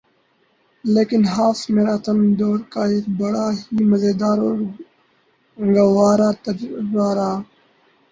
[0.85, 2.57] لیکن half marathon دوڑ
[2.83, 4.57] ایک بڑا ہی مزیدار اور
[5.57, 7.33] گوارہ تجربہ رہا